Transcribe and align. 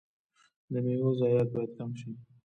د 0.71 0.73
میوو 0.85 1.09
ضایعات 1.19 1.47
باید 1.53 1.71
کم 1.77 1.91
شي. 1.99 2.11